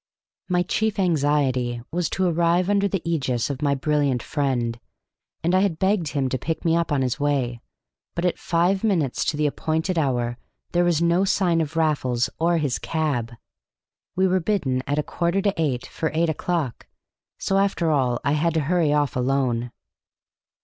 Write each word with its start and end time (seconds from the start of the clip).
My 0.49 0.63
chief 0.63 0.97
anxiety 0.97 1.79
was 1.91 2.09
to 2.09 2.25
arrive 2.27 2.71
under 2.71 2.87
the 2.87 3.03
ægis 3.05 3.51
of 3.51 3.61
my 3.61 3.75
brilliant 3.75 4.23
friend, 4.23 4.79
and 5.43 5.53
I 5.53 5.59
had 5.59 5.77
begged 5.77 6.07
him 6.07 6.27
to 6.29 6.39
pick 6.39 6.65
me 6.65 6.75
up 6.75 6.91
on 6.91 7.03
his 7.03 7.19
way; 7.19 7.61
but 8.15 8.25
at 8.25 8.39
five 8.39 8.83
minutes 8.83 9.23
to 9.25 9.37
the 9.37 9.45
appointed 9.45 9.99
hour 9.99 10.39
there 10.71 10.83
was 10.83 11.03
no 11.03 11.23
sign 11.23 11.61
of 11.61 11.75
Raffles 11.77 12.31
or 12.39 12.57
his 12.57 12.79
cab. 12.79 13.31
We 14.15 14.27
were 14.27 14.39
bidden 14.39 14.81
at 14.87 14.97
a 14.97 15.03
quarter 15.03 15.39
to 15.39 15.53
eight 15.55 15.85
for 15.85 16.09
eight 16.15 16.29
o'clock, 16.31 16.87
so 17.37 17.59
after 17.59 17.91
all 17.91 18.19
I 18.23 18.31
had 18.31 18.55
to 18.55 18.61
hurry 18.61 18.91
off 18.91 19.15
alone. 19.15 19.69